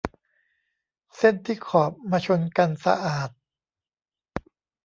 [1.17, 3.29] เส้นที่ขอบมาชนกันสะอาด